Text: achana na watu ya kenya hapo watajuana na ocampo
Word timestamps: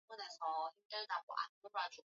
achana 0.09 0.27
na 0.39 0.45
watu 0.47 0.77
ya 0.79 0.87
kenya 0.99 1.13
hapo 1.13 1.31
watajuana 1.33 1.73
na 1.73 1.83
ocampo 1.83 1.95